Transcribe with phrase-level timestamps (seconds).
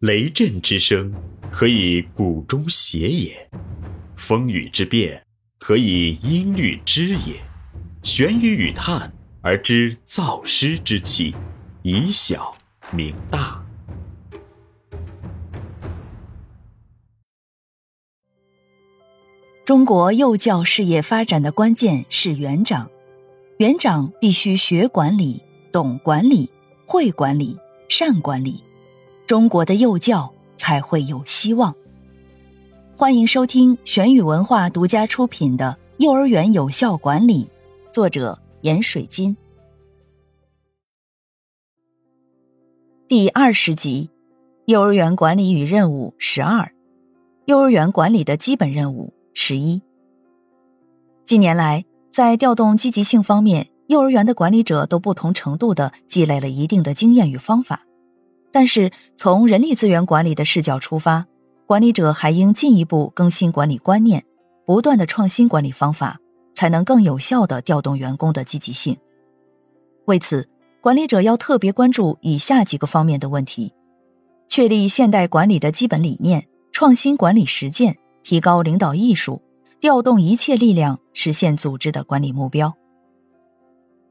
[0.00, 1.10] 雷震之声，
[1.50, 3.32] 可以鼓中谐也；
[4.14, 5.24] 风雨之变，
[5.58, 7.40] 可以音律之也。
[8.02, 11.34] 玄于与叹而知造湿之气，
[11.82, 12.54] 以小
[12.92, 13.64] 明大。
[19.64, 22.86] 中国幼教事业发展的关键是园长，
[23.58, 25.42] 园长必须学管理、
[25.72, 26.50] 懂管理、
[26.86, 27.58] 会管理、
[27.88, 28.62] 善管理。
[29.26, 31.74] 中国的幼教才会有希望。
[32.96, 37.44] 欢迎收听玄宇文化独家出品的《幼儿园有效管理》，
[37.92, 39.36] 作者闫水金。
[43.08, 44.08] 第二十集：
[44.66, 46.70] 幼儿园管理与任务十二，
[47.46, 49.82] 幼儿园管理的基本任务十一。
[51.24, 57.85] 近年来，在调动积极性方面，幼儿园的管理者都不同程度的积累了一定的经验与方法。
[58.56, 61.26] 但是，从人力资源管理的视角出发，
[61.66, 64.24] 管理者还应进一步更新管理观念，
[64.64, 66.18] 不断的创新管理方法，
[66.54, 68.96] 才能更有效的调动员工的积极性。
[70.06, 70.48] 为此，
[70.80, 73.74] 管理者要特别关注以下几个方面的问题：
[74.48, 79.42] 确立现代管理的基本理念，创新管理实践，提高领导艺术，
[79.80, 82.74] 调动一切力量，实现组织的管理目标。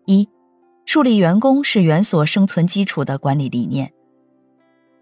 [0.05, 0.29] 一、
[0.85, 3.91] 树立员工是园所生存基础的管理理念。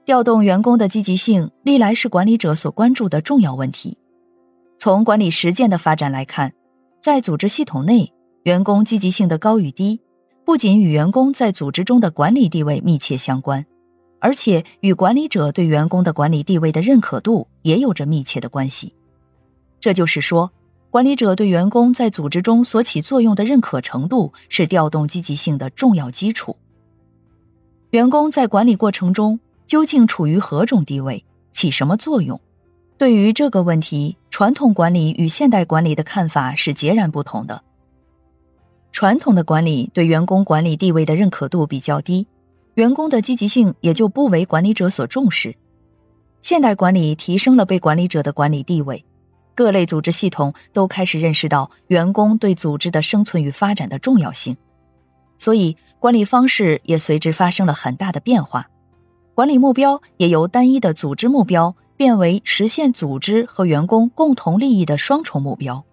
[0.05, 3.97] 调动员工的积极性，历来是管理者所关注的重要问题。
[4.77, 6.53] 从管理实践的发展来看，
[6.99, 8.11] 在组织系统内，
[8.43, 10.01] 员工积极性的高与低，
[10.43, 13.65] 不仅与员工在组织中的管理地位密切相关，
[14.19, 18.93] 而且与管理者对员工的管理地位的认可度也有着密切的关系。
[19.79, 20.51] 这就是说，
[20.89, 26.57] 管理者对员工在组织中所起作用的认可程度，是调动积极性的重要基础。
[27.91, 32.39] 员工在管理过程中，究竟处于何种地位，起什么作用？
[32.97, 37.61] 对于这个问题，传统管理与现代管理的看法是截然不同的。
[38.92, 42.27] 传统的管理对员工管理地位的认可度比较低，
[42.76, 45.55] 员工的积极性也就不为管理者所重视。
[46.42, 49.04] 现代管理提升了被管理者的管理地位，
[49.55, 54.55] 各类组织系统都开始认识到员工对组织的生存与发展的重要性，
[55.39, 58.70] 所以管理方式也随之发生了很大的变化。
[59.36, 65.83] 管理目标也由单一的组织目标变为实现组织和员工共同利益的双重目标，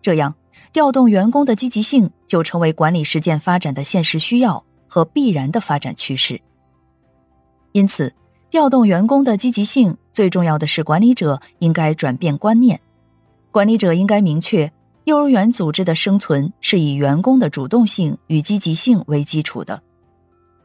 [0.00, 0.34] 这样
[0.72, 6.40] 调动员工的积极性就成为管理实践发展的现实需要和必然的发展趋势。
[7.72, 8.10] 因此，
[8.50, 12.80] 调动员工的积极性最重要的是管理者应该转变观念，
[13.50, 14.70] 管理者应该明确，
[15.04, 19.82] 幼儿园组织的生存是以员工的主动性与积极性为基础的，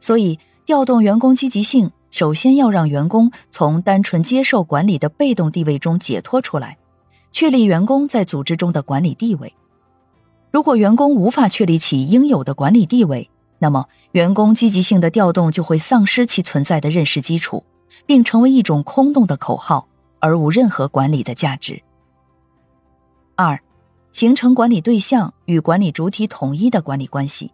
[0.00, 1.90] 所以调动员工积极性。
[2.10, 6.78] 首先要让员工从单纯接受管理的被动地位中解脱出来，
[7.32, 9.52] 确立员工在组织中的管理地位。
[10.50, 17.62] 如果员工无法确立起应有的管理地位，那么员工积极性的调动就会丧失其存在的认识基础，
[18.06, 19.86] 并成为一种空洞的口号，
[20.18, 21.82] 而无任何管理的价值。
[23.34, 23.60] 二，
[24.10, 27.52] 形成管理对象与管理主体统一的管理关系，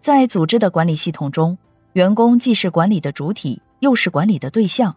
[0.00, 1.56] 在组织的管理系统中。
[1.94, 4.96] 员工既是管理的主体，又是管理的对象，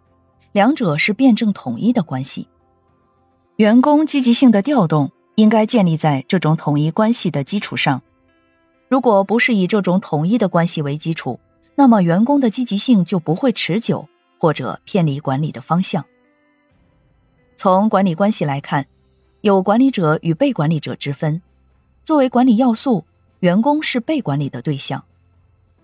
[0.54, 2.48] 两者是辩证统一的关系。
[3.58, 8.02] 员工积极性的调动应该建立在这种统一关系的基础上。
[8.88, 11.38] 如果不是以这种统一的关系为基础，
[11.76, 14.08] 那么员工的积极性就不会持久，
[14.38, 16.06] 或者偏离管理的方向。
[17.58, 18.86] 从管理关系来看，
[19.42, 21.42] 有管理者与被管理者之分。
[22.06, 23.04] 作为管理要素，
[23.42, 25.04] 员工是被管理的对象，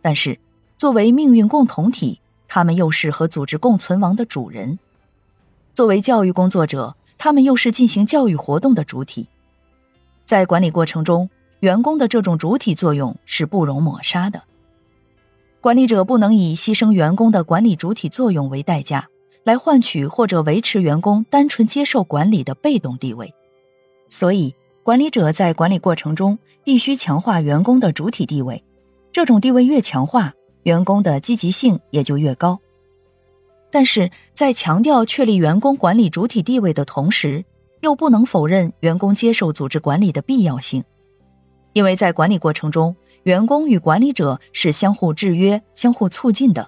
[0.01, 0.39] 但是。
[0.81, 4.79] 作为命运共同体，他们又是和组织共存亡的主人；
[5.75, 9.27] 作为教育工作者，他们又是进行教育活动的主体。
[10.25, 14.41] 在管理过程中，员工的这种主体作用是不容抹杀的。
[15.61, 19.07] 管理者不能以牺牲员工的管理主体作用为代价，
[19.43, 23.31] 来换取或者维持员工单纯接受管理的被动地位。
[24.09, 28.63] 所以，管理者在管理过程中必须强化员工的主体地位。
[29.11, 32.59] 这种地位越强化，员工的积极性也就越高，
[33.71, 37.43] 但是在强调确立员工管理主体地位的同时，
[37.79, 40.83] 又不能否认员工接受组织管理的必要性，
[41.73, 46.67] 因为在管理过程中，员工与管理者是相互制约、相互促进的。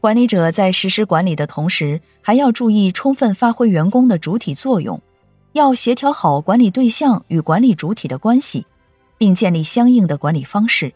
[0.00, 5.00] 管理者在实施管理的同时，还要注意充分发挥员工的主体作用，
[5.52, 8.66] 要协调好管理对象与管理主体的关系，
[9.18, 10.92] 并建立相应的管理方式。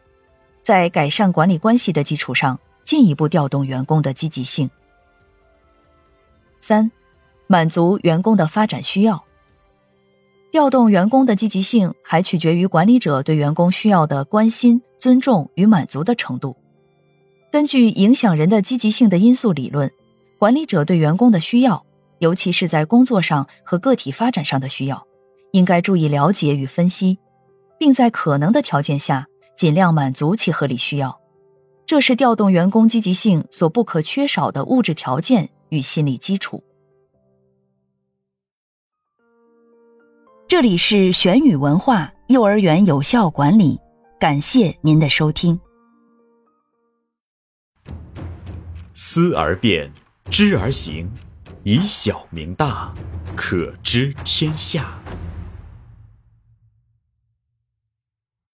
[0.69, 4.69] 在改善管理关系的基础上，进一步调动员工的积极性，
[6.61, 6.93] 三、
[7.47, 9.25] 满足员工的发展需要。
[10.50, 16.55] 调动员工的积极性，还取决于管理者对员工需要的关心、尊重与满足的程度。
[17.50, 19.91] 根据影响人的积极性的因素理论，
[20.38, 21.82] 管理者对员工的需要，
[22.19, 25.03] 尤其是在工作上和个体发展上的需要，
[25.53, 27.19] 应该注意了解与分析，
[27.79, 29.26] 并在可能的条件下
[29.58, 31.20] 尽量满足其合理需要。
[31.84, 36.62] 这是调动员工积极性所不可缺少的物质条件与心理基础。
[40.46, 43.76] 这里是玄宇文化幼儿园有效管理，
[44.20, 45.58] 感谢您的收听。
[48.94, 49.93] 思而变，
[50.31, 51.10] 知而行，
[51.64, 52.94] 以小明大，
[53.34, 54.96] 可知天下。